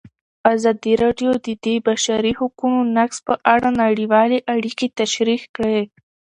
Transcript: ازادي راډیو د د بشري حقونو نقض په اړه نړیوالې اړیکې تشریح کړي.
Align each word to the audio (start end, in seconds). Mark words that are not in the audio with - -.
ازادي 0.53 0.93
راډیو 1.03 1.31
د 1.45 1.47
د 1.63 1.65
بشري 1.87 2.31
حقونو 2.39 2.79
نقض 2.97 3.17
په 3.27 3.33
اړه 3.53 3.69
نړیوالې 3.81 4.37
اړیکې 4.53 4.87
تشریح 4.99 5.41
کړي. 5.55 5.81